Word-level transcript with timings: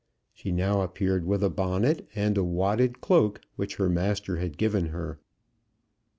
She 0.33 0.51
now 0.51 0.81
appeared 0.81 1.27
with 1.27 1.43
a 1.43 1.49
bonnet, 1.51 2.07
and 2.15 2.35
a 2.35 2.43
wadded 2.43 3.01
cloak 3.01 3.39
which 3.55 3.75
her 3.75 3.87
master 3.87 4.37
had 4.37 4.57
given 4.57 4.87
her. 4.87 5.19